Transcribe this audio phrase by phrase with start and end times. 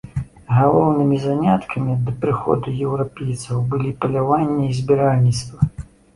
[0.59, 5.73] Галоўнымі заняткамі да прыходу еўрапейцаў былі паляванне і збіральніцтва.